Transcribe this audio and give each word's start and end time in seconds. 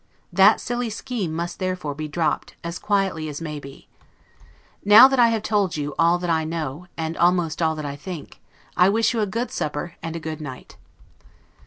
That 0.33 0.59
silly 0.59 0.89
scheme 0.89 1.31
must 1.31 1.59
therefore 1.59 1.93
be 1.93 2.07
dropped, 2.07 2.55
as 2.63 2.79
quietly 2.79 3.29
as 3.29 3.39
may 3.39 3.59
be. 3.59 3.87
Now 4.83 5.07
that 5.07 5.19
I 5.19 5.27
have 5.27 5.43
told 5.43 5.77
you 5.77 5.93
all 5.99 6.17
that 6.17 6.29
I 6.31 6.43
know, 6.43 6.87
and 6.97 7.15
almost 7.17 7.61
all 7.61 7.75
that 7.75 7.85
I 7.85 7.95
think, 7.95 8.41
I 8.75 8.89
wish 8.89 9.13
you 9.13 9.19
a 9.19 9.27
good 9.27 9.51
supper 9.51 9.93
and 10.01 10.15
a 10.15 10.19
good 10.19 10.41
night. 10.41 10.75